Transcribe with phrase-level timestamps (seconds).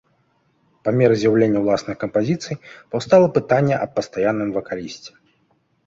[0.87, 2.61] Па меры з'яўлення ўласных кампазіцый
[2.91, 5.11] паўстала пытанне аб пастаянным вакалісце.